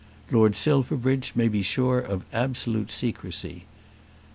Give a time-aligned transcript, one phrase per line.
[0.31, 3.65] Lord Silverbridge may be sure of absolute secrecy.